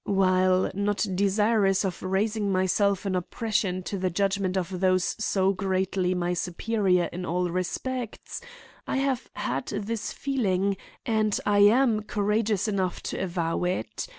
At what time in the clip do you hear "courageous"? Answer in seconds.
12.01-12.67